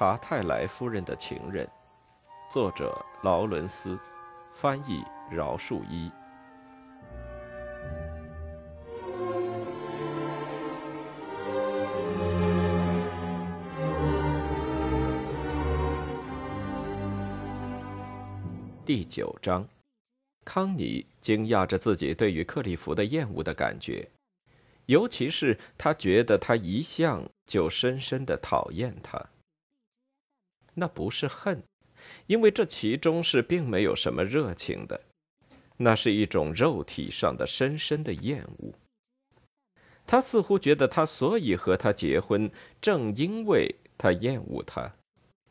[0.00, 1.68] 查泰莱夫人的情人，
[2.50, 4.00] 作者劳伦斯，
[4.54, 6.10] 翻译饶树一。
[18.86, 19.68] 第九章，
[20.46, 24.08] 康妮惊讶着自己对于克利夫的厌恶的感觉，
[24.86, 29.22] 尤其是他觉得他一向就深深的讨厌他。
[30.80, 31.62] 那不是恨，
[32.26, 35.00] 因为这其中是并没有什么热情的，
[35.76, 38.72] 那是一种肉体上的深深的厌恶。
[40.06, 44.94] 他似乎觉得他所以和他结婚，正因为他厌恶他，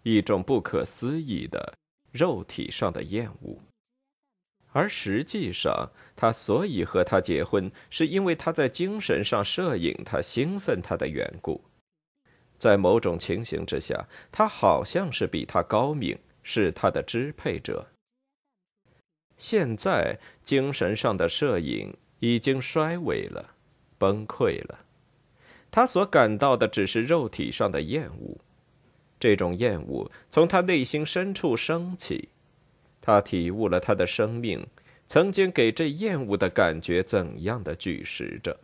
[0.04, 1.74] 一种不可思议的。
[2.12, 3.60] 肉体上的厌恶，
[4.71, 11.68] 而实际上，他所以和他结婚，是因为他在精神上摄影他、兴奋他的缘故。
[12.60, 17.88] 在某种情形之下，他好像是比他高明，是他的支配者。
[19.38, 23.55] 现在，精神上的摄影已经衰微了，
[23.98, 24.85] 崩溃了。
[25.71, 28.37] 他所感到的只是肉体上的厌恶。
[29.20, 32.30] 这种厌恶从他内心深处升起，
[33.02, 34.65] 他体悟了他的生命
[35.07, 38.60] 曾经给这厌恶的感觉怎样的举实着。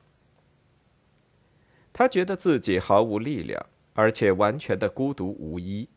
[1.93, 5.89] 他觉得自己毫无力量，而且完全的孤独无依。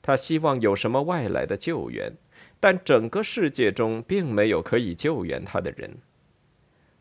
[0.00, 2.12] 他希望有什么外来的救援，
[2.58, 5.98] 但整个世界中并没有可以救援他的人。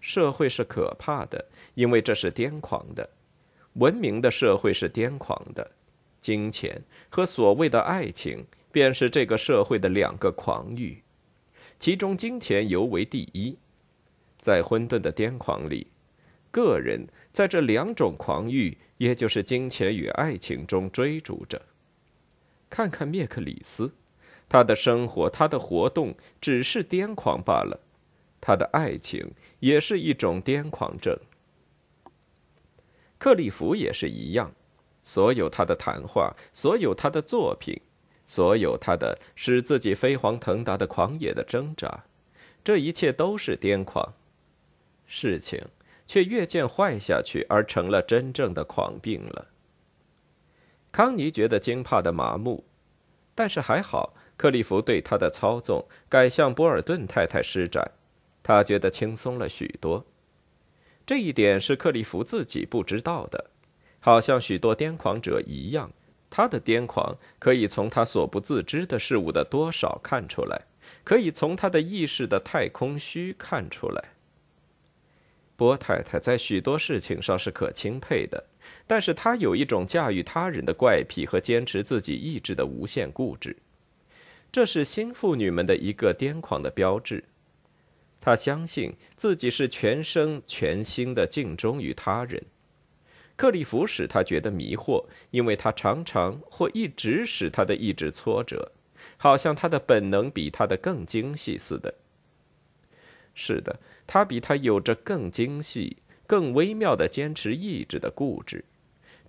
[0.02, 1.45] 社会是可怕的，
[1.76, 3.09] 因为这是癫狂的；
[3.73, 5.72] 文明的社会是癫狂的。
[6.20, 11.02] 金钱和所谓的爱情，便是这个社会的两个狂欲，
[11.80, 13.58] 其中金钱尤为第一。
[14.39, 15.88] 在混沌的癫狂里，
[16.52, 21.61] 个人在这两种狂欲，也就是金钱与爱情中追逐着。
[22.70, 23.92] 看看灭克里斯，
[24.48, 27.80] 他的生活，他的活动，只是癫狂罢了；
[28.39, 31.17] 他的爱情也是一种癫狂症。
[33.17, 34.54] 克利夫也是一样。
[35.05, 37.82] 所有他的谈话，所有他的作品，
[38.26, 42.05] 所有他的使自己飞黄腾达的狂野的挣扎，
[42.64, 44.14] 这一切都是癫狂。
[45.05, 45.61] 事情
[46.08, 49.47] 却越见坏下去，而成了真正的狂病了。
[50.91, 52.65] 康妮觉得惊怕的麻木，
[53.33, 57.91] 但是还好，克利夫对他的操纵改向波尔顿太太施展，
[58.43, 60.05] 他觉得轻松了许多。
[61.05, 63.49] 这一点是克利夫自己不知道的。
[63.99, 65.91] 好像许多癫狂者一样，
[66.30, 70.65] 他的癫狂可以从他所不自知的事物的多少看出来，
[71.03, 74.13] 可以从他的意识的太空虚看出来。
[75.64, 78.44] 波太太在许多事情上是可钦佩的，
[78.86, 83.56] 但是她有一种驾驭他人的怪癖和坚持自己意志的无限固执，
[84.52, 87.24] 这是新妇女们的一个癫狂的标志。
[88.20, 92.44] 她相信自己是全生全心的尽忠于他人。
[93.38, 98.74] 克利夫使他觉得迷惑，因为他常常或一直使他的意志挫折，
[99.16, 101.94] 好像他的本能比他的更精细似的。
[103.34, 105.97] 是的，他比他有着更精细、
[106.27, 108.65] 更微妙的坚持意志的固执，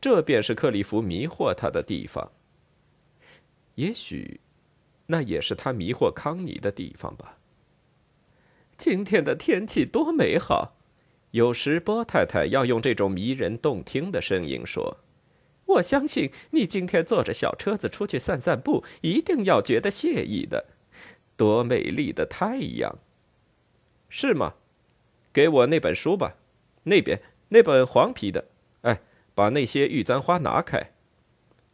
[0.01, 2.33] 这便是克利夫迷惑他的地方。
[3.77, 4.41] 也许，
[5.07, 7.39] 那也是他迷惑康妮的地方吧。
[8.77, 10.77] 今天的天气多美好！
[11.31, 14.99] 有时，波太太要用这种迷人动听的声音说
[15.67, 20.67] ：“我相信你今天坐着小车子出去散散步，一定要觉得惬意的。
[21.37, 22.99] 多美丽的太阳，
[24.09, 24.55] 是吗？
[25.35, 26.37] 给我那本书吧，
[26.85, 28.47] 那边那本黄皮的。
[28.81, 29.01] 哎，
[29.35, 30.93] 把那些玉簪花拿开。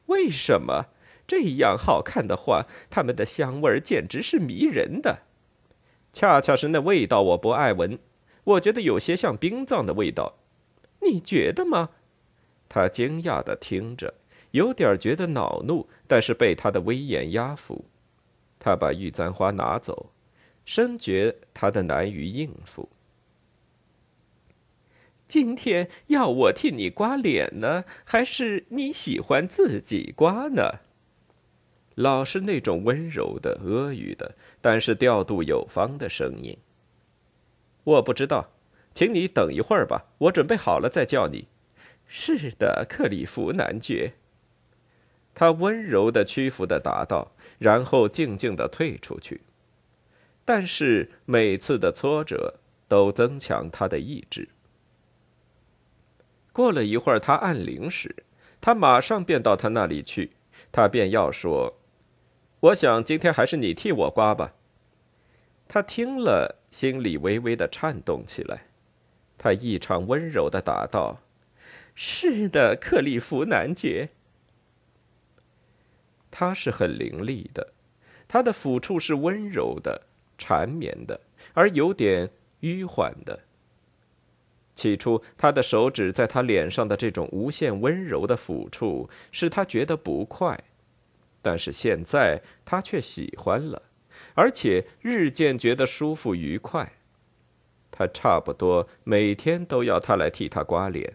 [0.06, 0.86] 为什么
[1.28, 2.66] 这样好看的花？
[2.90, 5.20] 它们的香味简直是迷人的。
[6.12, 7.98] 恰恰是那味道，我不爱闻。”
[8.42, 10.38] 我觉得有些像冰葬的味道，
[11.02, 11.90] 你觉得吗？
[12.70, 14.14] 他惊讶的听着，
[14.52, 17.84] 有点觉得恼怒，但是被他的威严压服。
[18.58, 20.10] 他把玉簪花拿走，
[20.64, 22.88] 深觉他的难于应付。
[25.30, 30.80] 今天要我替你刮脸呢，还是你喜欢自己刮呢？
[31.94, 36.58] 老是那种温柔的、阿谀的，但是调度有方的声音。
[37.84, 38.50] 我不知道，
[38.92, 41.46] 请你等一会儿吧，我准备好了再叫你。
[42.08, 44.14] 是的，克里夫男爵。
[45.32, 47.30] 他温柔的、屈服的答道，
[47.60, 49.42] 然后静静的退出去。
[50.44, 52.56] 但是每次的挫折
[52.88, 54.48] 都增强他的意志。
[56.52, 58.24] 过了一会儿，他按铃时，
[58.60, 60.32] 他马上便到他那里去，
[60.72, 61.78] 他便要说
[62.60, 64.54] ：“我想今天还是你替我刮吧。”
[65.68, 68.66] 他听了，心里微微的颤动起来。
[69.38, 71.20] 他异常温柔的答道
[71.94, 74.10] ：“是的，克利夫男爵。”
[76.30, 77.72] 他是很伶俐的，
[78.28, 80.02] 他的抚触是温柔的、
[80.36, 81.20] 缠绵的，
[81.54, 82.30] 而有点
[82.60, 83.40] 迂缓的。
[84.80, 90.56] 起初，他的手指在他脸上的这种无限温柔的抚触，使他觉得不快；
[91.42, 93.82] 但是现在，他却喜欢了，
[94.34, 96.94] 而且日渐觉得舒服愉快。
[97.90, 101.12] 他差不多每天都要他来替他刮脸。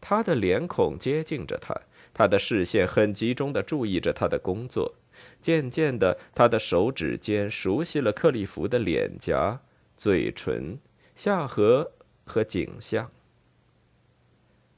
[0.00, 1.74] 他的脸孔接近着他。
[2.14, 4.94] 他的视线很集中地注意着他的工作，
[5.40, 9.60] 渐渐的，他的手指间熟悉了克利夫的脸颊、
[9.96, 10.78] 嘴唇、
[11.14, 11.86] 下颌
[12.28, 13.10] 和景象。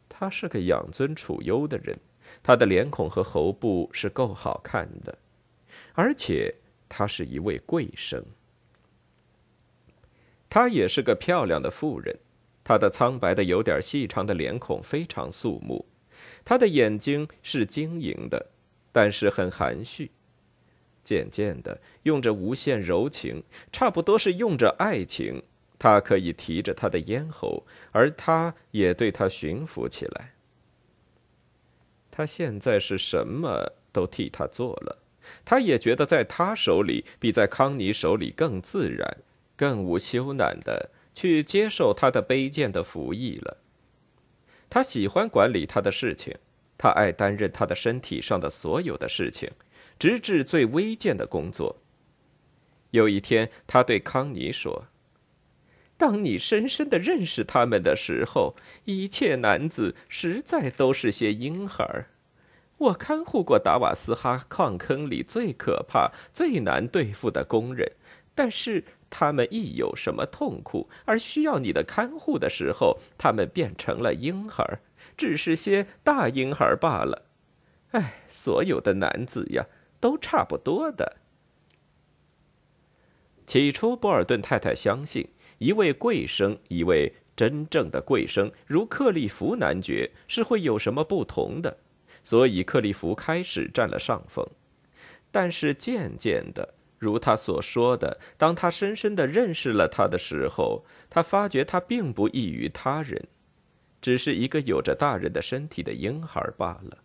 [0.09, 1.99] 他是个养尊处优的人，
[2.43, 5.19] 他的脸孔和喉部是够好看的，
[5.95, 6.55] 而且
[6.89, 8.25] 他是一位贵生。
[10.49, 12.19] 她也是个漂亮的妇人，
[12.65, 15.87] 她的苍白的有点细长的脸孔非常肃穆。
[16.45, 18.51] 他的眼睛是晶莹的，
[18.93, 20.11] 但是很含蓄。
[21.05, 23.43] 渐渐的，用着无限柔情，
[23.73, 25.43] 差不多是用着爱情，
[25.81, 30.35] 他可以提着他的咽喉，而他也对他驯服起来。
[32.11, 34.99] 他现在是什么都替他做了，
[35.43, 39.23] 他也觉得在他手里比在康妮手里更自然、
[39.57, 43.57] 更无羞赧的去接受他的卑贱的服役了。
[44.69, 46.37] 他喜欢管理他的事情，
[46.77, 49.51] 他爱担任他的身体上的所有的事情，
[49.99, 51.79] 直至最微贱的工作。
[52.91, 54.89] 有一天，他对康妮说
[56.01, 58.57] ：“当你深深的认识他们的时候，
[58.87, 62.07] 一切男子实在都是些婴孩。
[62.79, 67.93] 我看护过达瓦斯哈矿坑里最可怕、最难对付的工人，
[68.35, 68.83] 但是……”
[69.13, 74.79] 他们一有什么痛苦而需要你的看护的时候，他们变成了婴孩，
[75.17, 77.27] 只是些大婴孩罢了。
[77.91, 79.67] 哎，所有的男子呀，
[79.99, 81.17] 都差不多的。
[83.49, 91.77] 起初，波尔顿太太相信一位贵生，一位真正的贵生，如克利夫男爵，是会有什么不同的，
[92.25, 94.47] 所以克利夫开始占了上风。
[95.31, 96.75] 但是渐渐的。
[96.99, 103.29] 如他所说的，当他深深的认识了他的时候，他发觉他并不异于他人，
[104.01, 106.99] 只是一个有着大人的身体的婴孩罢了。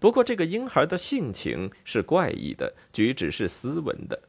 [0.00, 4.22] 不过，这个婴孩的性情是怪异的，举止是斯文的。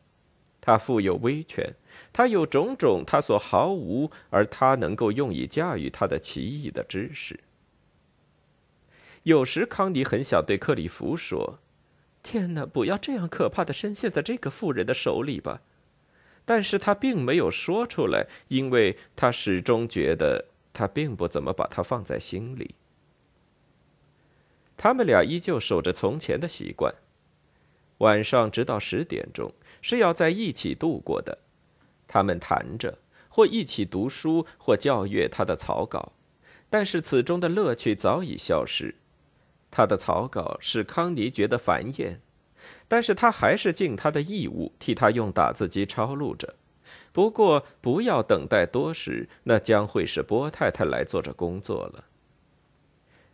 [0.68, 1.76] 他富有威权，
[2.12, 7.40] 他有种种他所毫无而他能够用以驾驭他的奇异的知识。
[9.24, 11.60] 有时，康妮很想对克里夫说。
[12.22, 12.66] 天哪！
[12.66, 15.62] 不要这样可怕的深陷在这个妇人的手里吧。
[16.44, 22.76] 但是他并没有说出来，因为他始终觉得他并不怎么把她放在心里。
[24.76, 26.94] 他们俩依旧守着从前的习惯，
[28.00, 31.40] 晚上直到十点钟是要在一起度过的。
[32.08, 32.98] 他们谈着，
[33.30, 36.14] 或一起读书，或校阅他的草稿，
[36.70, 38.96] 但是此中的乐趣早已消失。
[39.70, 42.22] 他的草稿使康妮觉得烦厌，
[42.88, 46.56] 但是他还是尽他的义务，替他用打字机抄录着。
[47.12, 52.06] 不过，不要等待多时，那将会是波太太来做这工作了。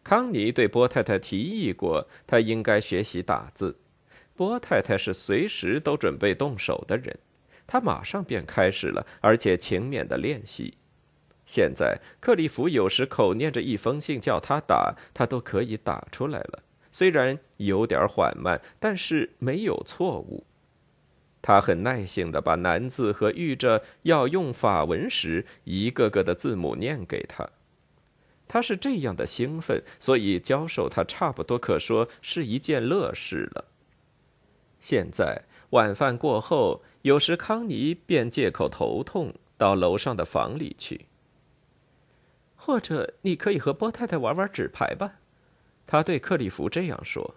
[0.03, 3.77] 康妮对波太太提议过，他应该学习打字。
[4.35, 7.19] 波太太是随时都准备动手的人，
[7.67, 10.75] 他马上便开始了，而且勤勉的练习。
[11.45, 16.63] 现在，克利夫有时口念着一封信叫他打，他都可以打出来了。
[16.91, 20.45] 虽然有点缓慢，但是没有错误。
[21.41, 27.49] 他很耐心地把难字和遇着要用法文时一个个的字母念给他。
[28.47, 33.65] 他是这样的兴奋，所以教授他差不多可说是一件乐事了。
[34.83, 41.05] 现在晚饭过后，有时康妮便借口头痛到楼上的房里去。
[42.57, 45.13] 或者你可以和波太太玩玩纸牌吧，
[45.87, 47.35] 他对克里夫这样说。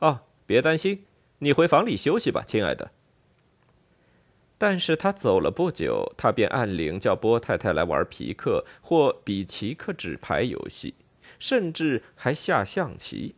[0.00, 1.04] 哦，别担心，
[1.38, 2.90] 你回房里休息吧，亲爱的。
[4.58, 10.96] 但是他走了不久，他便按铃叫波太太来玩皮克或比奇克纸牌游戏，
[11.38, 13.36] 甚至还下象棋。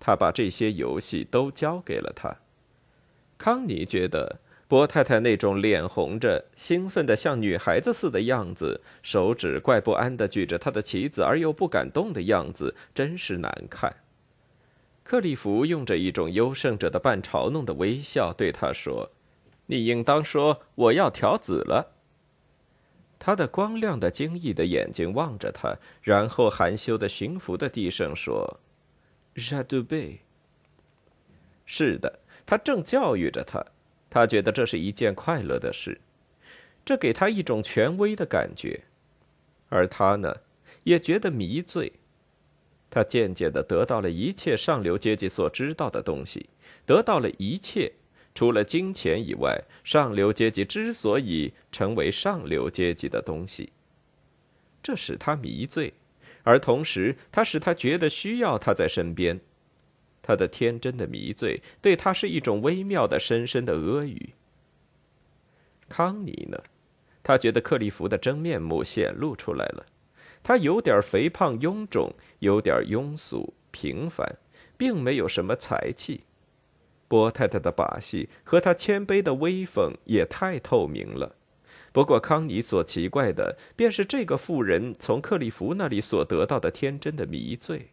[0.00, 2.36] 他把这些游戏都交给了他。
[3.36, 4.40] 康妮觉得。
[4.68, 13.96] 波太太那种脸红着、兴奋的像女孩子似的样子，手指怪不安的举着她的棋子而又不敢动的样子，真是难看。
[15.02, 19.10] 克利夫用着一种优胜者的半嘲弄的微笑对他说
[19.68, 21.94] ：“你应当说我要调子了。”
[23.18, 28.60] 他的光亮的惊异的眼睛望着他，然后含羞的驯服的低声说
[29.38, 30.20] j a d u b
[31.64, 33.64] 是的，他正教育着他，
[34.10, 36.00] 他觉得这是一件快乐的事，
[36.84, 38.84] 这给他一种权威的感觉，
[39.68, 40.36] 而他呢，
[40.84, 41.92] 也觉得迷醉。
[42.90, 46.48] 他渐渐地得到了一切上流阶级所知道的东西，
[46.86, 47.92] 得到了一切
[48.34, 53.72] 除了金钱以外，上流阶级之所以成为上流阶级的东西。
[54.82, 55.92] 这使他迷醉，
[56.48, 59.38] 而同时，他使他觉得需要他在身边。
[60.22, 64.30] 他的天真的迷醉对他是一种微妙的、深深的阿谀。
[65.90, 66.58] 康妮呢？
[67.22, 69.84] 他觉得克利夫的真面目显露出来了。
[70.42, 74.36] 他有点肥胖臃肿，有点庸俗平凡，
[74.78, 76.22] 并没有什么才气。
[77.08, 81.36] 波太太的把戏和他谦卑的威风也太透明了。
[81.92, 87.88] 不过康妮所奇怪的，便是这个妇人从克利夫那里所得到的天真的迷醉。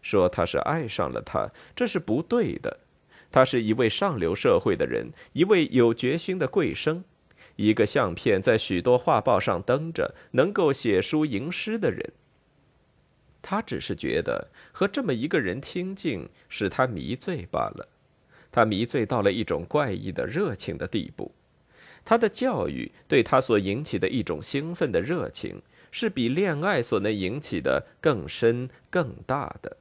[0.00, 2.78] 说他是爱上了他，这是不对的。
[3.30, 7.04] 他是一位上流社会的人，一位有决心的贵生。
[7.56, 12.12] 一个相片在许多画报上登着，能够写书吟诗的人。
[13.42, 17.88] 他只是觉得和这么一个人亲近，使他迷醉罢了。
[18.50, 21.32] 他迷醉到了一种怪异的热情的地步。
[22.08, 25.60] 他的教育对他所引起的一种兴奋的热情，
[25.90, 29.76] 是比恋爱所能引起的更深更大的。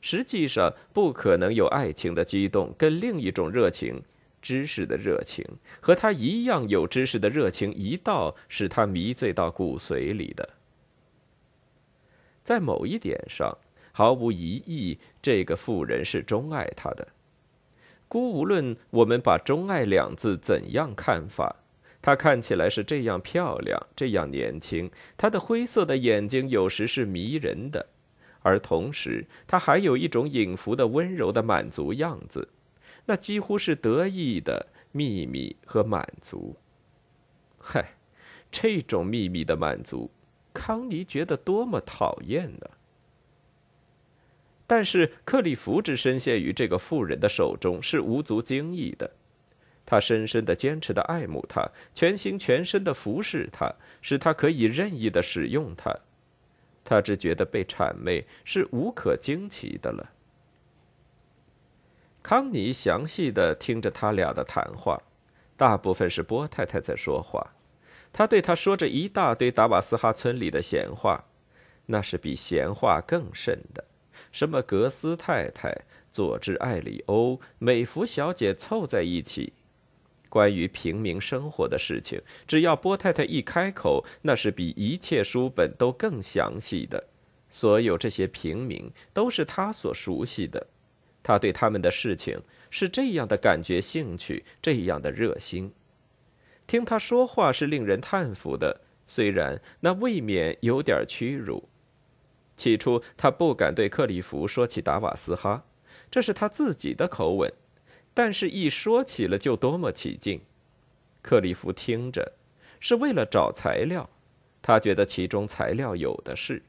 [0.00, 4.02] 实际上，不可能有爱情的激动跟另一种热情。
[4.40, 5.44] 知识的热情
[5.80, 10.48] 和他一样有知识的热情一道，使他迷醉到骨髓里的。
[12.42, 13.58] 在某一点上，
[13.92, 17.06] 毫无疑义，这个妇人是钟爱他的。
[18.12, 21.56] 姑无论我们把“钟爱”两字怎样看法，
[22.02, 24.90] 她看起来是这样漂亮，这样年轻。
[25.16, 27.86] 她的灰色的眼睛有时是迷人的，
[28.42, 32.50] 而同时，她还有一种隐伏的温柔的满足样子。
[33.06, 36.56] 那几乎是得意的秘密和满足。
[37.58, 37.94] 嗨，
[38.50, 40.10] 这种秘密的满足，
[40.52, 42.68] 康妮觉得多么讨厌呢！
[44.72, 49.10] 但是克里夫之深陷于这个妇人的手中是无足惊异的。
[49.84, 55.94] 他深深的、坚持的爱慕她，全心全身的服侍她，使她可以任意的使用她。
[56.82, 60.10] 他只觉得被谄媚是无可惊奇的了。
[62.22, 65.02] 康妮详细的听着他俩的谈话，
[65.54, 67.52] 大部分是波太太在说话。
[68.10, 71.26] 他对他说着一大堆达瓦斯哈村里的闲话，
[71.84, 73.84] 那是比闲话更甚的。
[74.32, 75.72] 什么格斯太太、
[76.10, 79.52] 佐治艾里欧、美福小姐凑在一起，
[80.28, 87.04] 关于平民生活的事情，只要波太太一开口，那是比一切书本都更详细的。
[87.50, 90.66] 所有这些平民都是他所熟悉的。
[91.22, 95.70] 他对他们的事情是这样的感觉兴趣，这样的热心。
[96.66, 101.68] 听他说话是令人叹服的，虽然那未免有点屈辱。
[102.56, 105.64] 起初他不敢对克里夫说起达瓦斯哈，
[106.10, 107.52] 这是他自己的口吻，
[108.14, 110.40] 但是一说起了就多么起劲。
[111.22, 112.32] 克里夫听着，
[112.78, 114.08] 是为了找材料，
[114.60, 116.62] 他觉得其中材料有的是。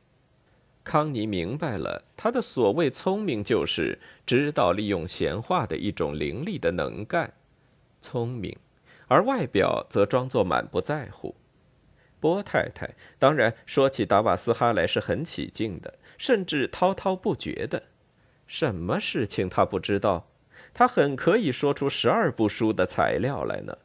[0.84, 7.34] 康妮明白了，他的所谓聪明，就是知道利用闲话的一种伶俐的能干。
[8.02, 8.58] 聪明，
[9.08, 11.34] 而外表则装作满不在乎。
[12.24, 17.84] 波太太当然说起达瓦斯哈来是很起劲的，甚至滔滔不绝的。
[18.48, 20.30] 什么事情他不知道？
[20.74, 23.78] 他很可以说出十二部书的材料来呢。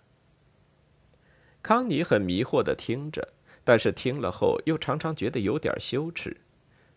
[1.62, 3.30] 康妮很迷惑的听着，
[3.64, 6.36] 但是听了后又常常觉得有点羞耻。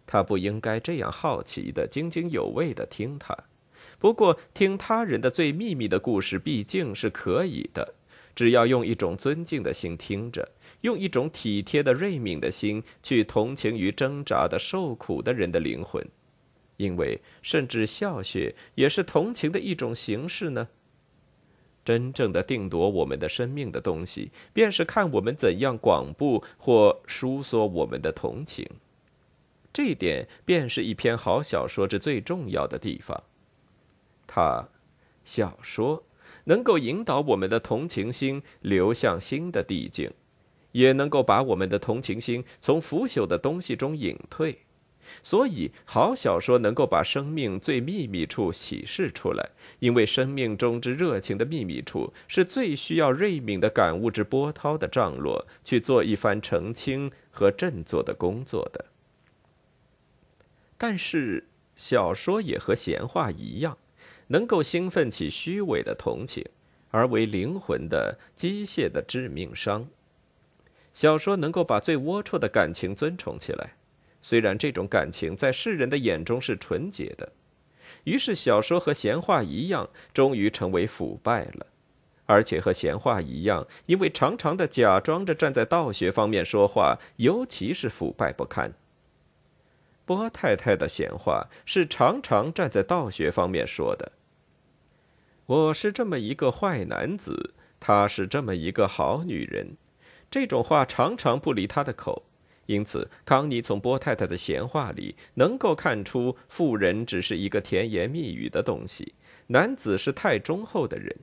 [0.05, 3.35] 他不应该这样好奇的、津津有味的听他。
[3.97, 7.95] 不过，听他人的最秘密的故事毕竟是可以的，
[8.35, 10.49] 只要用一种尊敬的心听着，
[10.81, 16.05] 用一种体贴的、锐敏的心去同情于挣扎的、受苦的人的灵魂，
[16.77, 20.69] 因为甚至笑谑也是同情的一种形式呢。
[21.83, 28.67] 真正的定夺我们的生命的东西，便是看我们怎样广布或疏缩我们的同情。
[29.73, 33.23] 这一点便是一篇好小说之最重要的地方。
[34.27, 34.69] 它，
[35.25, 36.03] 小说
[36.51, 40.11] 能够引导我们的同情心流向新的地境，
[40.73, 44.59] 也能够把我们的同情心从腐朽的东西中隐退。
[45.23, 58.85] 所以，好小说能够把生命最秘密处启示出来，因为生命中之热情的秘密处是最需要锐敏的感悟之波涛的涨落，去做一番澄清和振作的工作的。
[60.77, 63.77] 但是，小说也和闲话一样，
[64.31, 66.45] 能够兴奋起虚伪的同情，
[66.89, 69.89] 而为灵魂的机械的致命伤。
[70.93, 73.75] 小说能够把最龌龊的感情尊崇起来。
[74.21, 77.33] 虽然这种感情在世人的眼中是纯洁的，
[78.05, 81.65] 于是小说和闲话一样，终于成为腐败了，
[82.25, 88.73] 而且和闲话一样，因为常常的假装着站在道学方面说话，尤其是腐败不堪。
[90.05, 94.11] 波太太的闲话是常常站在道学方面说的。
[95.51, 99.75] 我是这么一个坏男子，她是这么一个好女人，
[100.29, 102.23] 这种话常常不离他的口。
[102.67, 109.13] 因此，康妮从波太太的闲话里能够看出，妇人只是一个甜言蜜语的东西，
[109.47, 111.13] 男子是太忠厚的人。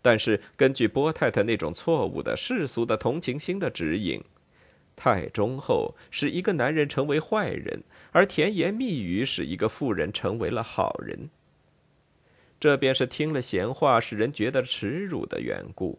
[0.00, 4.22] 但是，根据波太太那种错误的世俗的同情心的指引，
[4.94, 11.28] 太忠厚使一个男人成为坏人，而甜言蜜语使一个妇人成为了好人。
[12.64, 15.98] 这便是听了闲话使人觉得耻辱的缘故。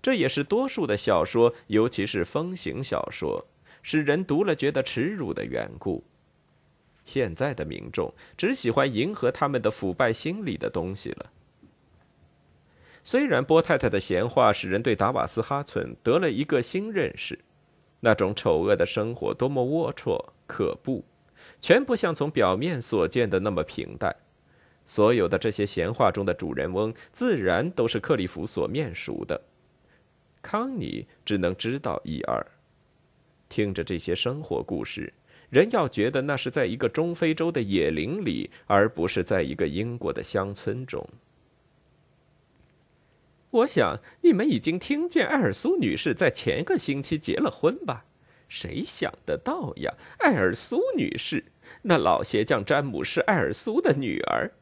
[0.00, 3.46] 这也是多数的小说，尤其是风行小说。
[3.82, 6.02] 使人读了觉得耻辱的缘故。
[7.04, 11.30] 现在的民众只喜欢迎合他们的腐败心理的东西了。
[13.04, 17.38] 虽然波太太的闲话使人对达瓦斯哈村得了一个新认识，
[18.00, 21.04] 那种丑恶的生活多么龌龊可怖，
[21.60, 24.16] 全不像从表面所见的那么平淡。
[24.86, 29.42] 所有的这些闲话中的主人翁，自然都是克利夫所面熟的。
[30.40, 32.46] 康妮只能知道一二。
[33.48, 35.12] 听着这些生活故事，
[35.50, 41.04] 人要觉得那是在一个中非洲的野林里，而不是在一个英国的乡村中。
[43.50, 48.04] 我想你们已经听见艾尔苏女士在前个星期结了婚吧？
[48.48, 49.92] 谁想得到呀？
[50.18, 51.44] 艾尔苏女士，
[51.82, 54.52] 那老鞋匠詹姆是艾尔苏的女儿。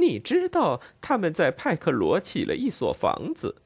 [0.00, 3.56] 你知道他们在派克罗起了一所房子，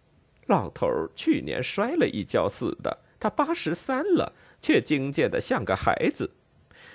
[0.47, 2.99] 老头去年摔了一跤死的。
[3.21, 6.33] 他八十三了，却精健的像个孩子。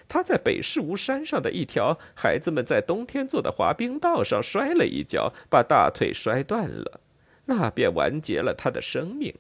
[0.07, 6.99] 他在北市屋山上的一条孩子们在冬天坐的滑冰道上摔了一跤，把大腿摔断了，
[7.45, 9.33] 那便完结了他的生命。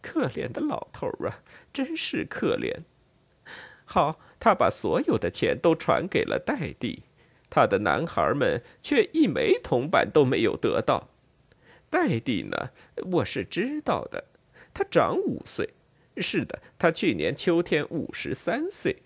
[0.00, 2.72] 可怜的老头啊，真是可怜。
[3.84, 7.02] 好，他把所有的钱都传给了戴蒂，
[7.56, 11.08] 他的男孩们却一枚铜板都没有得到。
[11.88, 12.68] 戴蒂呢，
[13.10, 14.22] 我是知道的，
[14.74, 15.70] 他长五岁。
[16.18, 18.96] 是的，他去年秋天五十三岁。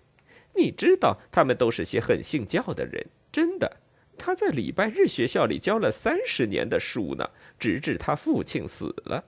[0.57, 3.77] 你知道，他们都是些很信教的人，真的。
[4.17, 9.23] 他在礼拜日学校里教了三十年的书呢，直至他父亲死了。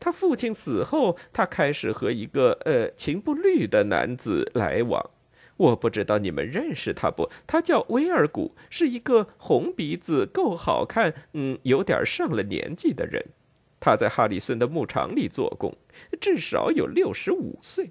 [0.00, 5.10] 他父亲死后，他开始和一个呃情不律的男子来往。
[5.56, 7.30] 我不知道你们认识他不？
[7.46, 13.24] 他叫威尔古，是一个红鼻子、够好看、嗯，有点上了年纪的人。
[13.80, 15.74] 他在哈里森的牧场里做工，
[16.20, 17.90] 至少有六十五岁。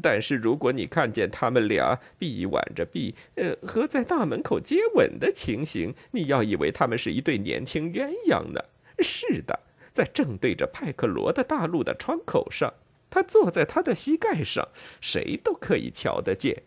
[0.00, 8.60] 但是如果你看见他们俩臂挽着臂，呃，和在大门口接吻的情形，你要以为他们是一对年轻鸳鸯呢。
[9.00, 9.58] 是的，
[9.90, 12.72] 在正对着派克罗的大陆的窗口上，
[13.08, 14.68] 他坐在他的膝盖上，
[15.00, 16.62] 谁都可以瞧得见。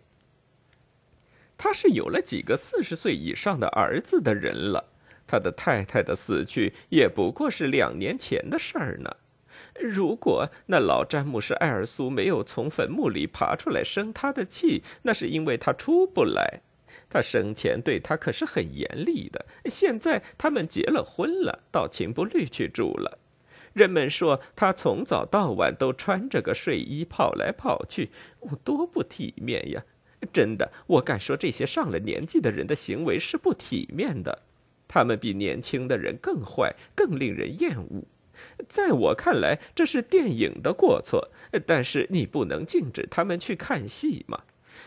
[1.63, 4.84] 他是有了几个四十岁以上的儿子的人了。
[5.26, 9.10] 他的太太的死去也不过是两年前的事儿呢。
[9.80, 16.60] 如果那老詹姆士·艾尔苏没有从坟墓里爬出来生他的气，那是因为他出不来。
[17.10, 19.45] 他生前对他可是很严厉的。
[19.67, 23.19] 现在他们结了婚了，到秦布律去住了。
[23.71, 28.12] 人们说他从早到晚都穿着个睡衣跑来跑去，
[28.65, 29.86] 多不体面呀！
[30.32, 34.44] 真的，我敢说这些上了年纪的人的行为是不体面的。
[34.88, 38.04] 他们比年轻的人更坏，更令人厌恶。
[38.68, 41.32] 在我看来，这是电影的过错。
[41.66, 44.42] 但是你不能禁止他们去看戏嘛？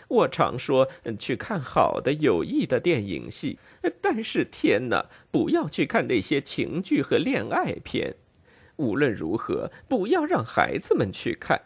[0.08, 3.58] 我常说去看好的、有益的电影戏。
[4.00, 8.16] 但是天哪，不要去看那些情剧和恋爱片。
[8.76, 11.62] 无论如何，不要让孩子们去看。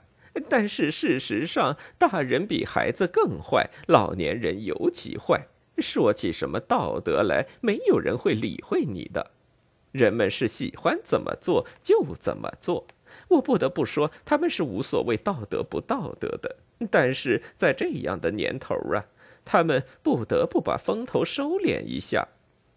[0.49, 5.49] 但是事实上，大人比孩子更坏，老年人尤其坏。
[5.79, 9.31] 说起什么道德来，没有人会理会你的。
[9.93, 12.87] 人们是喜欢怎么做就怎么做。
[13.29, 16.57] 我不得不说，他们是无所谓道德不道德的。
[16.91, 19.07] 但是在这样的年头啊，
[19.45, 22.29] 他们不得不把风头收敛一下。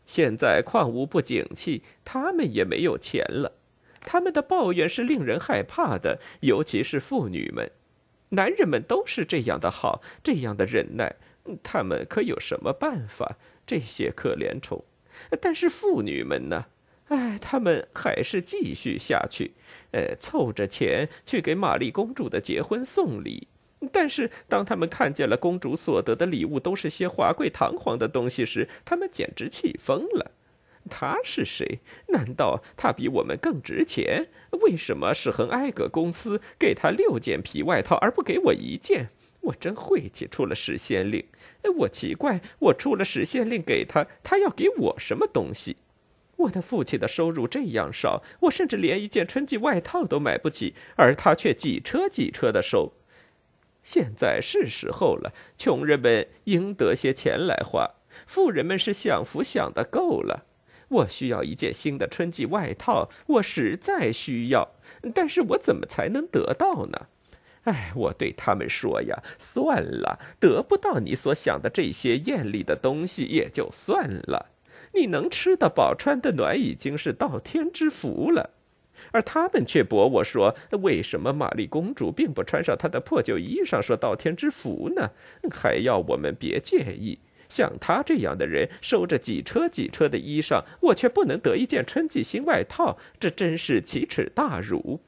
[0.06, 3.54] 现在矿物不景气，他们也没有钱了。
[4.06, 7.72] 他们的抱怨是令人害怕的，尤其是妇女们。
[8.30, 11.16] 男人们都是这样的好，这样的忍耐，
[11.62, 13.38] 他们可有什么办法？
[13.66, 14.84] 这些可怜虫。
[15.39, 16.66] 但是妇女们呢？
[17.10, 19.52] 哎，他们还是继续下去，
[19.92, 23.48] 呃，凑着钱去给玛丽公主的结婚送礼。
[23.92, 30.32] 但是当他们看见了公主所得的礼物都是些华贵堂皇的东西时，他们简直气疯了。
[30.89, 31.80] 他是谁？
[32.08, 34.28] 难道他比我们更值钱？
[34.62, 39.10] 为什么史恒埃格公司给他六件皮外套，而不给我一件？
[39.41, 40.26] 我真晦气！
[40.28, 41.26] 出了使县令，
[41.80, 45.76] 我奇怪，我出了使县令给他，他要给我什么东西？
[46.38, 52.93] 我的父亲的收入这样少，我甚至连一件春季外套都买不起，而他却几车几车的收。
[53.84, 60.46] 现在是时候了，穷人们应得些钱来花，富人们是享福享的够了。
[60.94, 64.70] 我需要一件新的春季外套，我实在需要，
[65.14, 67.08] 但是我怎么才能得到呢？
[67.64, 74.48] 哎，我对他们说呀，算了，得不到你所想的这些艳丽的东西也就算了，
[74.94, 78.50] 你能吃得饱、穿得暖已经是道天之福了。
[79.12, 85.12] 而他们却驳我说：“为什么玛丽公主并不穿上她的破旧衣裳，说道天之福呢？
[85.52, 87.20] 还要我们别介意。
[87.54, 95.02] 像他这样的人，收着几车几车的衣裳，我却不能得一件春季新外套，这真是奇耻大辱。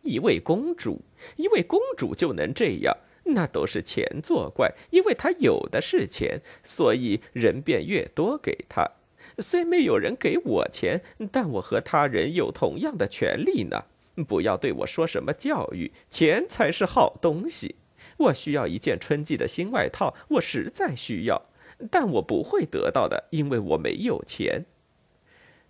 [0.00, 1.02] 一位公主，
[1.36, 8.90] 一位公主就能这样，那都是钱作怪，因为她有的是钱，所以人便越多给她。”
[9.38, 13.84] 虽没有人给我钱，但我和他人有同样的权利呢。
[14.26, 17.76] 不要对我说什么教育，钱才是好东西。
[18.22, 21.42] 我需要一件春季的新外套，我实在需要，
[21.90, 24.64] 但我不会得到的，因为我没有钱。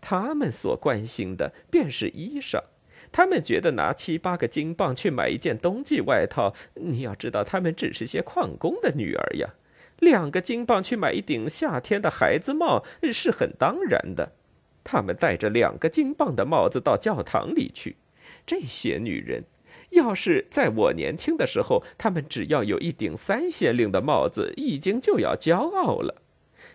[0.00, 2.60] 他们所关心的便是衣裳，
[3.10, 9.54] 他们觉得拿七八个金镑去买一件冬季外套，你要知道，他们只是些矿工的女儿呀。
[10.00, 14.32] 两个金镑去买一顶夏天的孩子帽是很当然的。
[14.82, 17.96] 他们戴着两个金镑的帽子到教堂里去。
[18.44, 19.44] 这些女人，
[19.92, 26.22] 要是在我年轻的时候，他们只要有一顶三先令的帽子，已经就要骄傲了。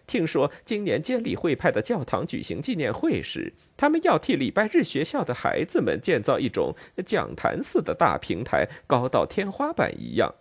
[0.05, 6.73] 听说今年监理会派的教堂举行纪念会时，他们要替礼拜日学校的孩子们建造一种
[7.05, 10.35] 讲坛似的大平台，高到天花板一样。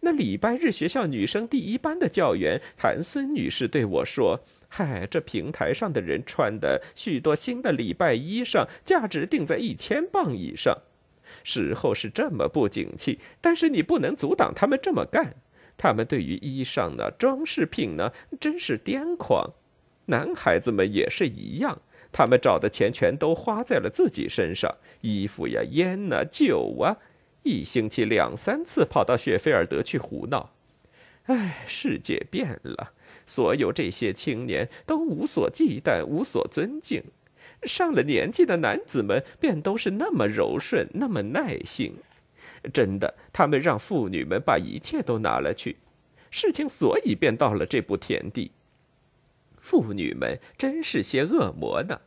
[0.00, 10.78] 那礼拜日学校女生第一班的教员谭孙女士对我说：“嗨，这平台上的人穿的许多新的礼拜衣裳，价值定在一千磅以上。
[11.44, 15.36] 时候是这么不景气，但是你不能阻挡他们这么干。
[15.76, 19.54] 他们对于衣裳呢、装饰品呢，真是癫狂。
[20.06, 21.80] 男孩子们也是一样，
[22.12, 26.98] 他们找的钱全都花在了自己身上，衣服呀、烟呐、酒啊。”
[27.42, 30.50] 一星期两三次跑到雪菲尔德去胡闹，
[31.24, 32.92] 唉，世界变了，
[33.26, 37.02] 所有这些青年都无所忌惮，无所尊敬。
[37.64, 41.94] 上了年纪的男子们便都是那么柔顺，那么耐性。
[42.72, 45.76] 真的，他们让妇女们把一切都拿了去，
[46.30, 48.52] 事情所以便到了这步田地。
[49.60, 52.00] 妇女们真是些恶魔呢，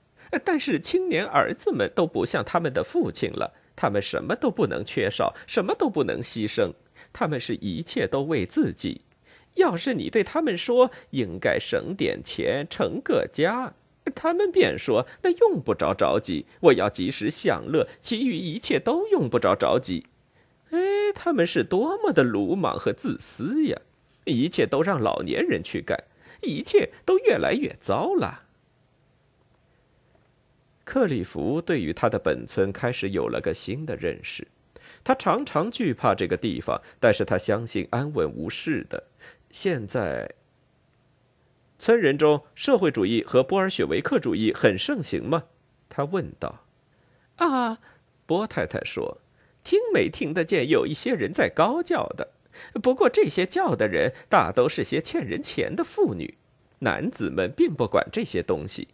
[0.43, 3.53] 但是青年儿子们都不像他们的父亲了。
[3.75, 6.73] 他们什么都不能缺少，什么都不能牺牲，
[7.11, 9.01] 他们是一切都为自己。
[9.55, 13.73] 要是你对他们说应该省点钱成个家，
[14.15, 20.07] 他们便说那用不着着急，我要及时享乐，其余一切都用不着着急。
[20.71, 20.79] 哎，
[21.13, 23.79] 他们是多么的鲁莽和自私呀！
[24.25, 26.03] 一切都让老年人去干，
[26.41, 28.43] 一切都越来越糟了。
[30.85, 34.47] 克里夫对于他的本村开始有了个新的认识，
[35.03, 39.03] 他常常惧怕这个地方，但是他相信安稳无事的。
[39.51, 40.29] 现在，
[41.83, 45.43] 村人中社会主义和波尔雪维克主义很盛行吗？
[45.89, 46.63] 他问道。
[47.35, 47.79] 啊，
[48.25, 49.19] 波太太说，
[49.65, 52.29] 听没听得见有一些人在高叫的？
[52.81, 56.37] 不过这些叫的人大都是些欠人钱的妇女，
[56.79, 58.87] 男子们并不管这些东西。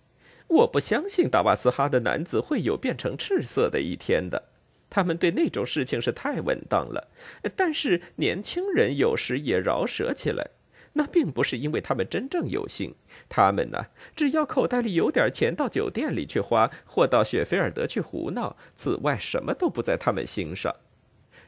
[0.47, 4.45] 我不相信达瓦斯哈的男子会有变成赤色的一天的，
[4.89, 7.09] 他们对那种事情是太稳当了。
[7.55, 10.49] 但是年轻人有时也饶舌起来，
[10.93, 12.95] 那并不是因为他们真正有心。
[13.27, 20.75] 他们呢，只要口袋里有点钱，到酒店里去花，或到雪菲尔德去胡闹，此外什么都不在他们心上。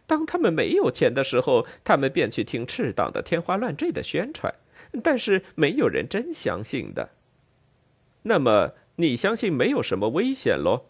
[0.05, 4.53] 当他们没有钱的时候，他们便去听赤党的天花乱坠的宣传。
[5.01, 7.11] 但是没有人真相信的。
[8.23, 10.87] 那么你相信没有什么危险喽？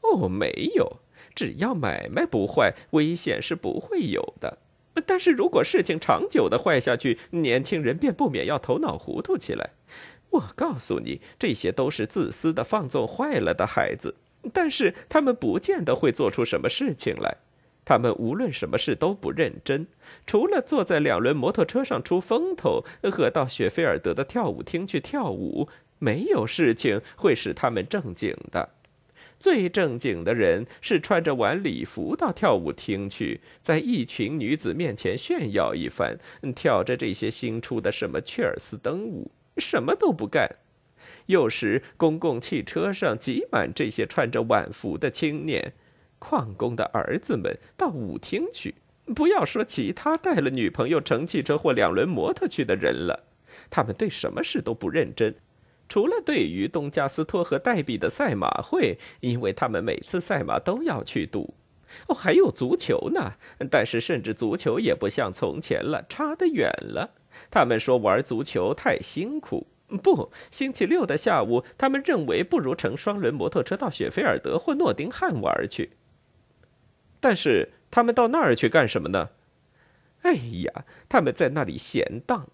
[0.00, 0.98] 哦，没有，
[1.36, 4.58] 只要买卖不坏，危险是不会有的。
[5.06, 9.70] 但是如果事情长久的坏下去，年轻人便不免要头脑糊涂起来。
[10.30, 14.14] 我告诉你，这些都是自私的放纵坏了的孩子，
[14.52, 17.36] 但是他们不见得会做出什么事情来。
[17.84, 19.86] 他们无论什么事都不认真，
[20.26, 28.68] 除了坐在两轮摩托车上出风头和到雪菲尔德的跳舞厅去跳舞，没有事情会使他们正经的。
[29.38, 36.18] 最正经的人是穿着晚礼服到跳舞厅去，在一群女子面前炫耀一番，
[36.54, 40.56] 跳着这些新出的什么切尔斯登舞，什么都不干。
[41.26, 45.72] 有时公共汽车上挤满这些穿着晚服的青年，
[46.18, 48.74] 矿工的儿子们到舞厅去，
[49.14, 53.24] 不要说其他带了女朋友乘汽车或两轮摩托去的人了，
[53.70, 55.34] 他们对什么事都不认真。
[55.88, 61.54] 除了对于东加斯托和黛比的赛马会，因为他们每次赛马都要去赌，
[62.08, 63.34] 哦，还有足球呢。
[63.70, 67.12] 但是甚至足球也不像从前了，差得远了。
[67.50, 69.66] 他们说玩足球太辛苦。
[70.02, 75.92] 不，星期六的下午，他们认为不如乘双轮摩托车到雪菲尔德或诺丁汉玩去。
[77.20, 79.30] 但是他们到那儿去干什么呢？
[80.20, 82.48] 哎呀，他们在那里闲荡。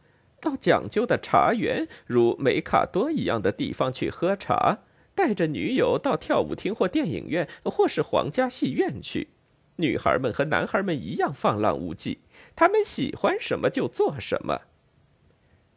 [0.44, 4.80] 到讲究的茶园，如梅卡多一样的地方去喝茶，
[5.14, 9.28] 带着女友到跳舞厅或电影院，或是皇家戏院去。
[9.76, 12.18] 女孩们和男孩们一样放浪无忌，
[12.54, 14.60] 他们喜欢什么就做什么。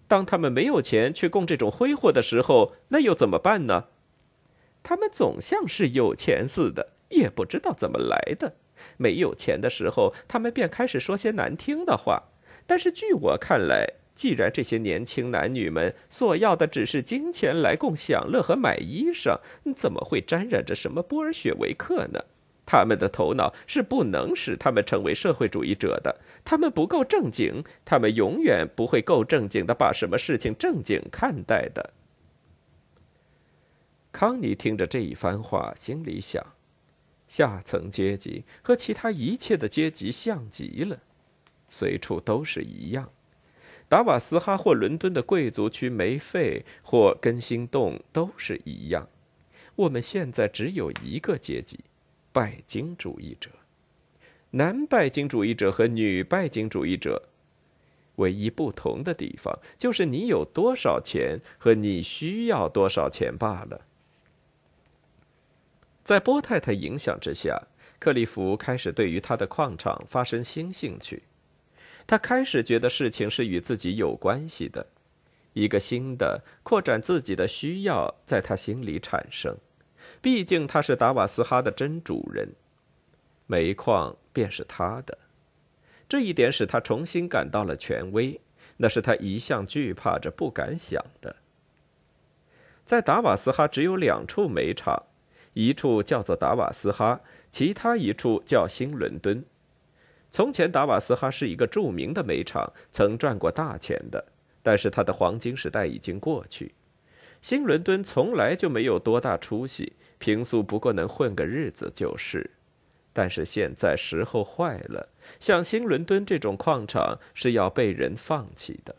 [0.10, 3.86] 当他们没有钱去供这种挥霍的时候，那又怎么办呢？
[4.84, 8.56] 他们总像是有钱似的，也不知道怎么来的。
[8.98, 12.24] 没有钱的时候，他们便开始说些难听的话。
[12.68, 19.40] 但是据我看来，既然这些年轻男女们所要的只是金钱来供享乐和买衣裳，
[19.76, 22.20] 怎么会沾染着什么波尔雪维克呢？
[22.66, 31.94] 他们的头脑是不能使他们成为社会主义者的，他们不够正经，他们永远不会够正经的把什么事情正经看待的。
[34.12, 36.44] 康妮听着这一番话，心里想：
[37.28, 40.98] 下层阶级和其他一切的阶级像极了，
[41.70, 43.12] 随处都是一样。
[43.90, 49.08] 达瓦斯哈或伦敦的贵族区梅费或根兴洞都是一样。
[49.76, 51.80] 我们现在只有一个阶级，
[52.32, 53.50] 拜金主义者。
[54.52, 57.30] 男拜金主义者和女拜金主义者，
[58.16, 63.82] 唯一不同的地方就是你有多少钱和你需要多少钱罢了。
[66.04, 67.68] 在波太太影响之下，
[68.00, 71.24] 克利夫开始对于他的矿场发生新兴趣。
[72.08, 74.88] 他开始觉得事情是与自己有关系的，
[75.52, 79.58] 一个新的扩展自己的需要在他心里产生。
[80.22, 82.54] 毕竟他是达瓦斯哈的真主人，
[83.46, 85.18] 煤矿便是他的。
[86.08, 88.40] 这一点使他重新感到了权威，
[88.78, 91.36] 那是他一向惧怕着、不敢想的。
[92.86, 95.04] 在达瓦斯哈只有两处煤厂，
[95.54, 97.20] 一处叫做达瓦斯哈，
[97.52, 99.44] 其他一处叫新伦敦。
[100.32, 104.24] 从前，达瓦斯哈是一个著名的煤厂，曾赚过大钱的。
[104.62, 106.76] 但是，它的黄金时代已经过去。
[107.42, 112.52] 新伦敦从来就没有多大出息，平素不过能混个日子就是。
[113.14, 115.10] 但是现在时候坏了，
[115.40, 118.96] 像新伦敦这种矿场是要被人放弃的。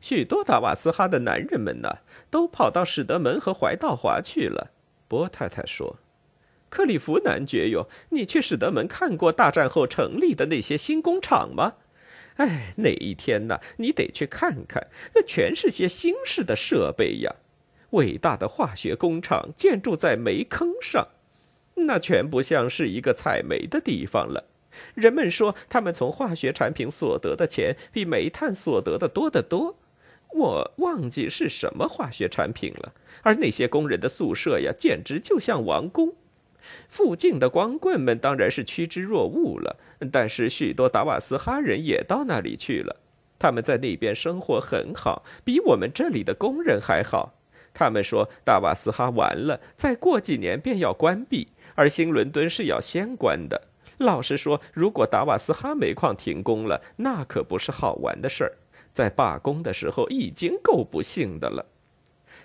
[0.00, 1.98] 许多达瓦斯哈的男人们呢，
[2.30, 4.70] 都跑到史德门和怀道华去了。
[5.08, 5.96] 波太太说。
[6.70, 11.74] 克里夫男爵哟，你去史德门看过大战后成立的那些新工厂吗？
[12.36, 13.60] 哎，哪一天呢？
[13.76, 17.34] 你得去看看，那全是些新式的设备呀！
[17.90, 21.08] 伟大的化学工厂建筑在煤坑上，
[21.74, 24.44] 那全不像是一个采煤的地方了。
[24.94, 29.76] 人们说，他们从化学产品所得的钱比煤炭所得的多得多。
[30.32, 32.92] 我忘记是什么化学产品了。
[33.22, 36.14] 而那些工人的宿舍呀，简直就像王宫。
[36.88, 39.76] 附近的光棍们当然是趋之若鹜了，
[40.10, 42.96] 但是许多达瓦斯哈人也到那里去了。
[43.38, 47.34] 他们在那边生活很好，比我们这里的工人还好。
[47.72, 53.68] 他们说达瓦斯哈完了，再过几年便要关闭，而新伦敦是要先关的。
[53.98, 58.52] 老实说，如果达瓦斯哈煤矿停工了，那可不是好玩的事儿。
[58.92, 61.64] 在罢工的时候，已经够不幸的了。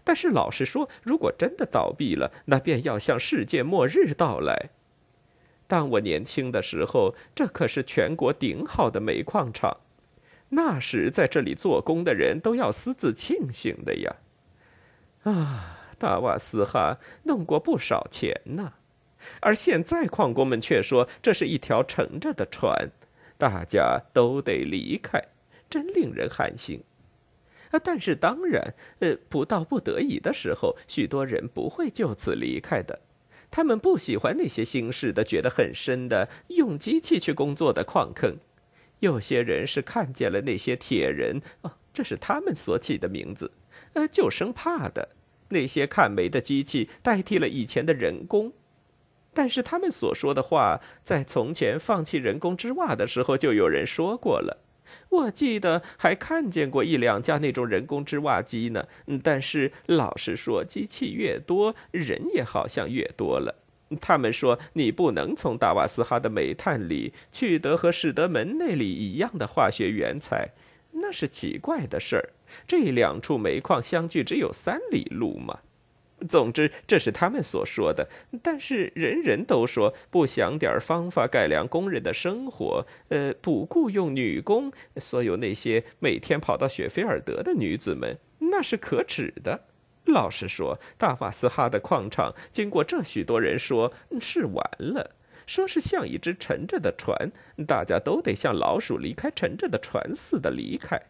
[0.05, 4.69] 但是老实说，如果真的倒闭了，那便要向世界末日到来。
[5.67, 9.77] 当我年轻的时候，这可是全国顶好的煤矿厂。
[10.49, 14.15] 那时在这里做工的人都要私自庆幸的呀。
[15.23, 18.73] 啊，达瓦斯哈弄过不少钱呢，
[19.39, 22.91] 而现在矿工们却说这是一条沉着的船，
[23.39, 25.19] 大家都得离开，
[25.67, 26.83] 真令人寒心。
[27.71, 32.99] 啊，但是当然，呃，不到不得已的时候，许多人不会就此离开的。
[33.51, 38.37] 他们不喜欢那些新式的、觉得很深的、用机器去工作的矿坑。
[38.99, 43.51] 有些人是看见了那些铁人，哦，这是他们所起的名字，
[43.93, 45.09] 呃，就生怕的。
[45.49, 48.51] 那些看煤的机器代替了以前的人工，
[49.33, 54.64] 但是他们所说的话，在从前放弃人工织袜的时候就有人说过了。
[55.09, 58.87] 我记得还看见过一两架那种人工织袜机呢。
[59.23, 63.63] 但是老实说，机器越多，人也好像越多了。
[64.01, 70.49] 他们说你不能从达瓦斯哈的煤炭里取得和史德门那里一样的化学原材，
[70.91, 72.29] 那是奇怪的事儿。
[72.67, 75.59] 这两处煤矿相距只有三里路嘛。
[76.27, 78.07] 总之，这是他们所说的。
[78.41, 89.61] 但是人人都说不想点方法改良工人的生活，呃，不雇佣女工，所有那些每天跑到雪菲尔德的女子们，那是可耻的。
[90.05, 95.15] 老实说，大瓦斯哈的矿场经过这许多人说，是完了，
[95.47, 97.31] 说是像一只沉着的船，
[97.65, 101.01] 大家都得像老鼠离开沉着的船似的离开。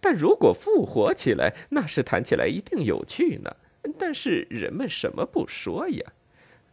[0.00, 3.56] 但如果复活起来，那是谈起来一定有趣呢。
[3.96, 6.12] 但是人们什么不说呀？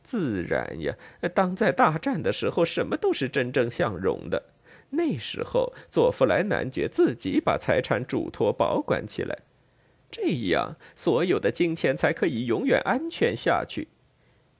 [0.04, 0.96] 自然呀。
[1.34, 4.44] 当在大战的时候，什么都是真正相容的。
[4.92, 9.40] 那时候，佐夫莱男爵自己把财产嘱托保管起来。
[10.12, 13.88] 这样，所有的金钱才可以永远安全下去。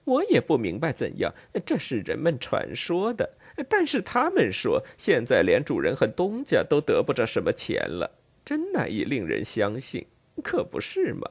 [0.04, 1.32] 我也不明白怎样，
[1.64, 3.38] 这是人们传说的。
[3.68, 8.10] 但是他们说，现在连主人和东家都得不着什么钱了，
[8.44, 10.06] 真难以令人相信，
[10.42, 11.30] 可不是吗？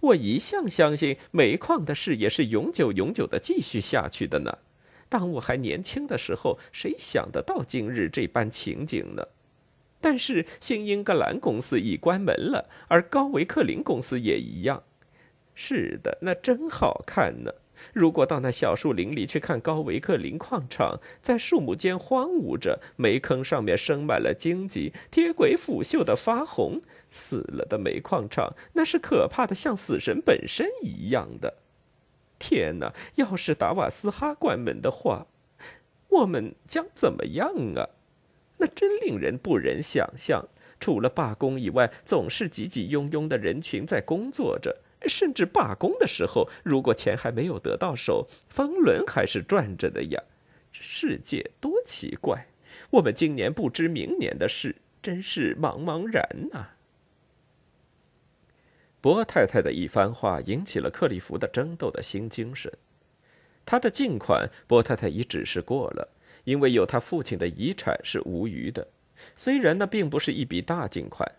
[0.00, 4.58] 我一向相信煤矿的事业是永久、永久的继续下去的呢。
[5.08, 9.26] 当我还年轻的时候，谁想得到今日这般情景呢？
[10.00, 14.84] 但是新英格兰公司已关门了，而高维克林公司也一样。
[15.54, 17.52] 是的，那真好看呢。
[17.92, 31.58] 如果到那小树林里去看高维克林矿场，在树木间荒芜着，煤坑上面生满了荆棘，铁轨腐朽的发红，死了的煤矿场，那是可怕的，像死神本身一样的。
[32.38, 32.94] 天哪！
[33.16, 35.26] 要是达瓦斯哈关门的话，
[36.08, 37.88] 我们将怎么样啊？
[38.58, 40.46] 那真令人不忍想象。
[40.80, 44.76] 除了罢工以外，总是挤挤拥拥的人群在工作着。
[45.08, 50.22] 甚至罢工的时候，如果钱还没有得到手，风轮还是转着的呀。
[50.72, 52.48] 这世界多奇怪！
[52.90, 56.70] 我们今年不知明年的事，真是茫茫然呐。
[59.00, 62.72] 波太太的一番话引起了克利夫的争斗的新精神。
[63.64, 66.08] 他的进款，波太太已指示过了。
[66.44, 68.88] 因为有他父亲的遗产是无余的，
[69.36, 71.30] 虽然那并不是一笔大进款，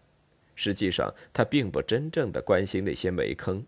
[0.61, 3.63] 实际上他并不真正的关心那些煤坑，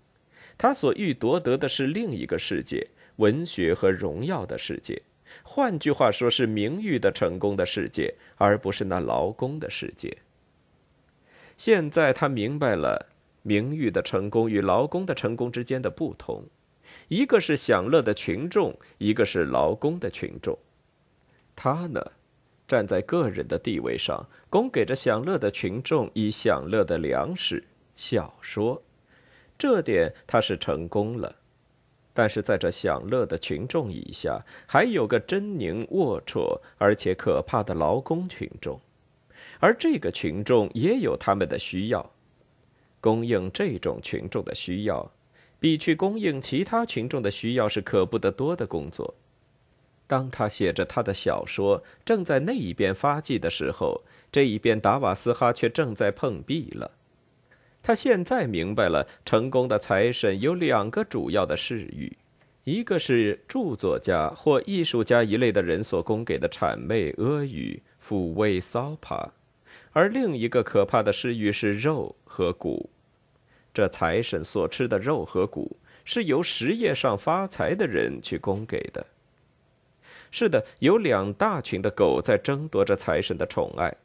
[0.57, 5.01] 他所欲夺得的是另一个世界——文学和荣耀的世界，
[5.41, 10.17] 换句话说，是名誉的成功的世界，而不是那劳工的世界。
[11.55, 13.07] 现在他明白了
[13.41, 16.43] 名誉的成功与劳工的成功之间的不同，
[17.07, 20.59] 一个是享乐的群众，一个是劳工的群众。
[21.55, 22.11] 他呢，
[22.71, 27.65] 站在个人的地位上，供给着享乐的群众以享乐的粮食、
[27.97, 28.81] 小说，
[29.57, 31.35] 这点他是成功了。
[32.13, 38.79] 但是在这享乐的群众以下，还有个狰狞、龌龊而且可怕的劳工群众，
[39.59, 42.09] 而这个群众也有他们的需要。
[43.01, 45.11] 供应这种群众的需要，
[45.59, 49.13] 比去供应其他群众的需要是可不得多的工作。
[50.11, 56.91] 当他写着他的小说，正在那一边发迹的时候，这一边达瓦斯哈却正在碰壁了。
[57.81, 62.17] 他现在明白了，成功的财神有两个主要的视域：
[62.65, 69.31] 一个是著作家或艺术家一类的人所供给的谄媚、阿谀、抚慰、骚爬；
[69.93, 72.89] 而另一个可怕的视域是肉和骨。
[73.73, 79.05] 这财神所吃的肉和骨，是由实业上发财的人去供给的。
[80.31, 83.95] 是的，有两大群的狗在争夺着财神的宠爱，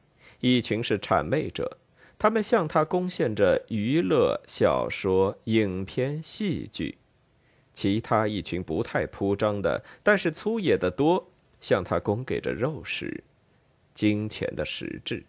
[0.40, 1.78] 一群是谄媚者，
[2.18, 6.96] 他们向他贡献着娱乐、小说、影片、戏剧；
[7.72, 11.28] 其他一群不太铺张的，但是粗野的多，
[11.60, 13.22] 向他供给着肉食、
[13.94, 15.24] 金钱的实质。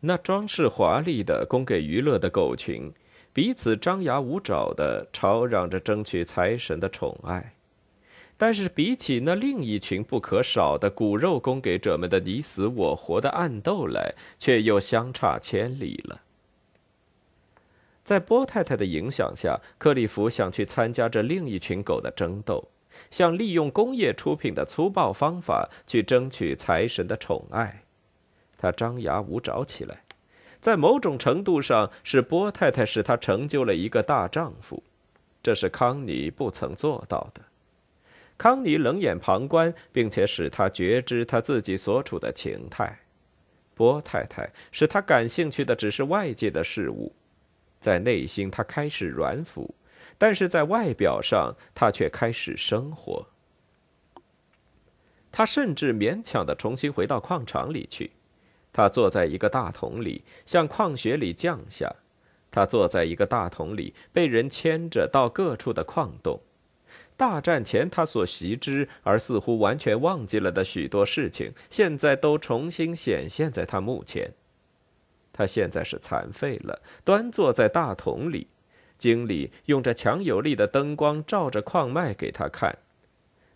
[0.00, 2.92] 那装饰华丽的、供给娱乐的狗群，
[3.32, 7.54] 彼此张牙舞爪的吵嚷着争取财神的宠爱。
[8.36, 16.22] 但是，比起那另一群不可少的骨肉供给者们的你死我活的暗斗来，却又相差千里了。
[18.02, 22.68] 在波太太的影响下，克里夫想去参加这另一群狗的争斗，
[23.12, 27.84] 想利用工业出品的粗暴方法去争取财神的宠爱。
[28.58, 30.02] 他张牙舞爪起来，
[30.60, 34.82] 在某种程度上是波太太使他成就了一个大丈夫，
[35.40, 37.40] 这是康妮不曾做到的。
[38.42, 42.98] 康妮冷眼旁观，并且使他觉知他自己所处的情态。
[43.72, 47.12] 波太太使他感兴趣的只是外界的事物，
[47.78, 49.72] 在内心他开始软腐，
[50.18, 53.24] 但是在外表上他却开始生活。
[55.30, 58.10] 他甚至勉强的重新回到矿场里去。
[58.72, 61.94] 他坐在一个大桶里，向矿穴里降下。
[62.50, 66.40] 他坐在一个大桶里，被人牵着到各处的矿洞。
[67.22, 74.32] 大战前，他所习之而似乎完全忘记了的许多事情，现在都重新显现在他目前。
[75.32, 78.48] 他现在是残废了，端坐在大桶里，
[78.98, 82.76] 经理用着强有力的灯光照着矿脉给他看。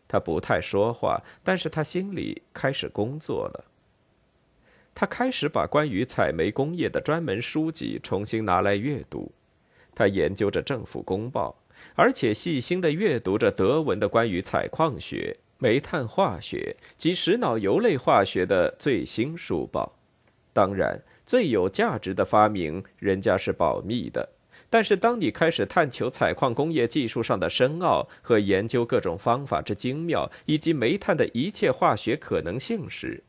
[0.07, 3.65] 他不太说话，但是他心里开始工作了。
[4.95, 9.33] 他开始把关于采煤工业的专门书籍重新拿来阅读，
[9.93, 11.57] 他研究着政府公报。
[11.95, 19.97] 而且细心地阅读着德文的关于采矿学、煤炭化学及石脑油类化学的最新书报。
[20.53, 24.29] 当然，最有价值的发明人家是保密的。
[24.69, 33.23] 但是，当你开始探求采矿工业技术上的深奥和研究各种方法之精妙，以及煤炭的一切化学可能性时，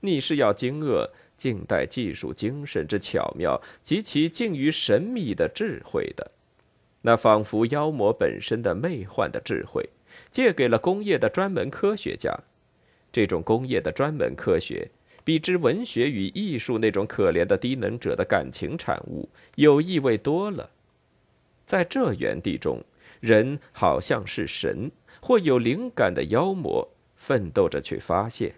[0.00, 6.30] 你是要惊愕近代技术精神之巧妙及其近于神秘的智慧的。
[7.06, 9.90] 那仿佛妖魔本身的魅幻的智慧，
[10.30, 12.34] 借给了工业的专门科学家。
[13.12, 14.90] 这种工业的专门科学，
[15.22, 20.70] 比之文学与艺术那种可怜的低能者的感情产物，有意味多了。
[21.66, 22.82] 在这园地中，
[23.20, 24.90] 人好像是神
[25.20, 28.54] 或有灵感的妖魔，奋斗着去发现。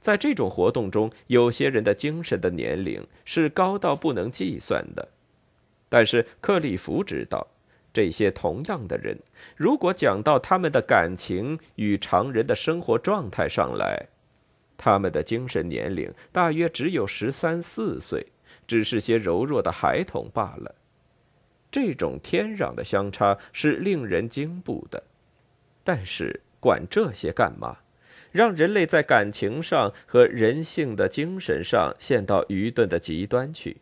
[0.00, 5.08] 在这种活动中，有些人的精神的年龄是高到不能计算的。
[5.88, 7.46] 但是克里夫知道，
[7.92, 9.18] 这些同样的人，
[9.56, 14.06] 如果讲到他们的感情与常人的生活状态上来，
[14.76, 18.26] 他们的精神年龄大约只有十三四岁，
[18.66, 20.74] 只是些柔弱的孩童罢了。
[21.70, 25.02] 这种天壤的相差是令人惊怖的。
[25.82, 27.78] 但是管这些干嘛？
[28.30, 33.78] 让人类在感情上和人性的精神上陷到愚钝的极端去。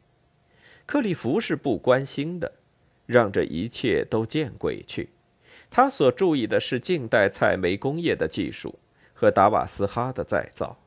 [0.86, 2.52] 克里夫是不关心的，
[3.06, 5.10] 让这一切都见鬼去。
[5.68, 8.78] 他所注意的是近代采煤工业的技术
[9.12, 10.78] 和达瓦斯哈的再造。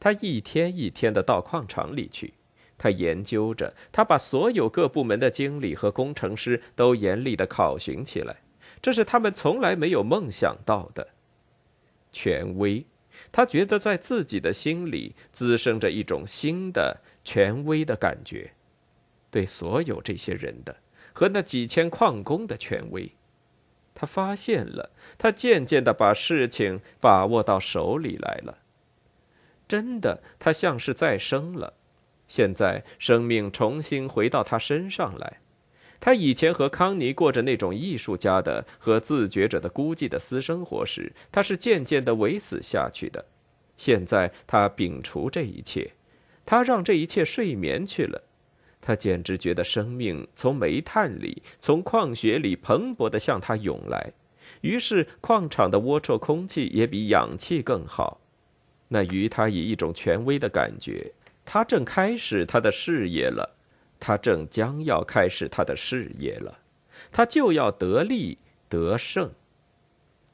[0.00, 2.34] 他一天一天的到矿场里去，
[2.78, 8.38] 他研究着，他把所有各部门的经理和工程师都严厉的考询起来。
[8.80, 11.08] 这是他们从来没有梦想到的
[12.10, 12.84] 权威。
[13.30, 18.52] 他觉得在自己的心里滋生着一种新的权威的感觉，
[19.30, 20.76] 对所有这些人的
[21.12, 23.12] 和那几千矿工的权威。
[23.94, 28.58] 他发现了，他渐渐的把事情把握到手里来了。
[29.68, 31.74] 真的，他像是再生了，
[32.26, 35.38] 现在生命重新回到他身上来。
[36.00, 43.26] 他以前和康妮过着那种艺术家的和自觉者的孤寂的私生活时，他是渐渐的萎死下去的。
[43.76, 45.92] 现在他摒除这一切，
[46.44, 48.22] 他让这一切睡眠去了。
[48.80, 54.12] 他简直觉得生命从煤炭里、从矿穴里蓬勃的向他涌来。
[54.62, 58.20] 于是矿场的龌龊空气也比氧气更好。
[58.88, 61.12] 那于他以一种权威的感觉，
[61.44, 63.56] 他正开始他的事业了。
[64.00, 66.58] 他正将要开始他的事业了，
[67.12, 68.36] 他就要得利
[68.68, 69.30] 得胜。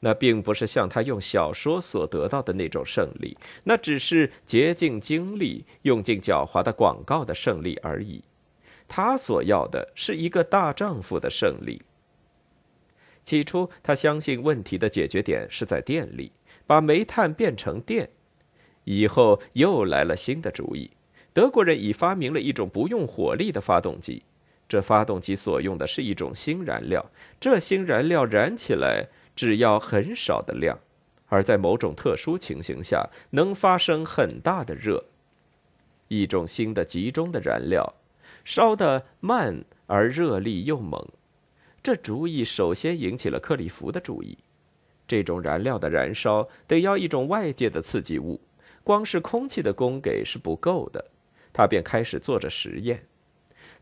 [0.01, 8.23] 那并不是像他用小说所得到的那种胜利，那只是竭尽精力、用尽狡猾的广告的胜利而已。
[8.87, 11.81] 他所要的是一个大丈夫的胜利。
[13.23, 16.31] 起初，他相信问题的解决点是在电力，
[16.65, 18.09] 把煤炭变成电。
[18.85, 20.89] 以后又来了新的主意。
[21.31, 24.23] 德国人已发明了一种不用火力的发动机，
[24.67, 29.07] 这发动机所用的是一种新燃料，这新燃料燃起来
[29.39, 30.77] 只要很少的量，
[31.27, 35.05] 而在某种特殊情形下能发生很大的热。
[36.09, 37.93] 一种新的集中的燃料，
[38.43, 41.07] 烧得慢而热力又猛。
[41.81, 44.37] 这主意首先引起了克里夫的注意。
[45.07, 48.41] 这种燃料的燃烧得要一种外界的刺激物，
[48.83, 51.05] 光是空气的供给是不够的。
[51.53, 53.05] 他便开始做着实验。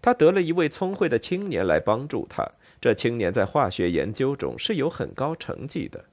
[0.04, 2.48] 他得了一位聪慧的青年来帮助他。
[2.80, 6.06] 这青年在化学研究中是有很高成绩的。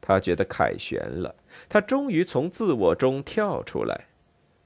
[0.00, 1.34] 他觉得凯旋了，
[1.68, 4.08] 他终于从自我中跳出来。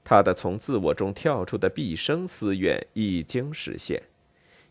[0.03, 4.01] 他的从自我中跳出的毕生思愿已经实现。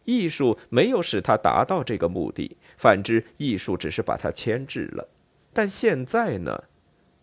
[0.05, 5.09] 艺术没有使他达到这个目的，反之，艺术只是把他牵制了。
[5.53, 6.65] 但现在呢，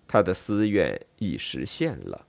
[0.07, 2.28] 他的思愿已实现了。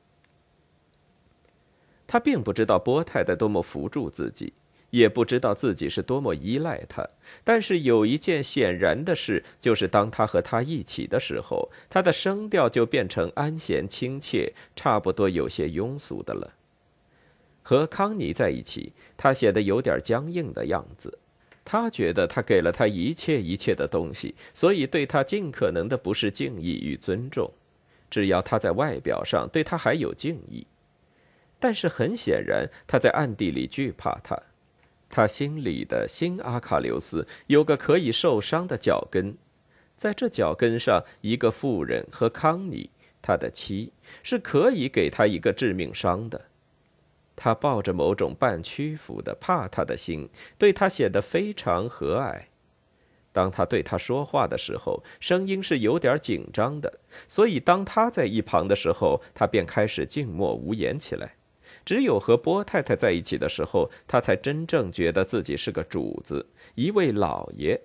[2.06, 4.52] 他并不知道波太太多么扶助自己，
[4.94, 7.04] 也不知道自己是多么依赖他。
[7.42, 16.54] 但是有一件显然的事，就是当他和他一起的时候，他的声调就变成安闲亲切，差不多有些庸俗的了。
[17.62, 21.18] 和康妮在一起，他显得有点僵硬的样子。
[21.64, 27.50] 他觉得他给了他一切一切的东西，所以对他尽可能的不是敬意与尊重。
[28.10, 30.66] 只要他在外表上对他还有敬意，
[31.58, 34.38] 但是很显然他在暗地里惧怕他。
[35.14, 39.36] 他心里的新阿卡留斯有个可以受伤的脚跟，
[39.96, 42.90] 在这脚跟上，一个妇人和康妮，
[43.22, 43.92] 他的妻，
[44.24, 46.46] 是可以给他一个致命伤的。
[47.36, 52.46] 他抱着某种半屈服的怕他的心，对他显得非常和蔼。
[53.32, 56.98] 当他对他说话的时候，声音是有点紧张的，
[57.28, 61.36] 所以当他在一旁的时候，他便开始静默无言起来。
[61.84, 67.80] 只有和波太太在一起的时候，他才真正觉得自己是个主子，一位老爷。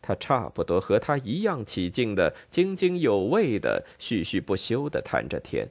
[0.00, 5.68] 他差不多和他一样起劲的、津津有味的、絮絮不休的谈着天。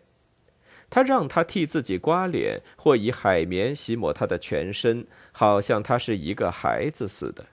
[0.89, 7.45] 他让他替自己刮脸，或以海绵洗抹他的全身，好像他是一个孩子似的。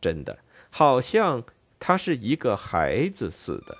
[0.00, 0.38] 真的，
[0.70, 1.44] 好像
[1.78, 3.76] 他是一个孩子似的。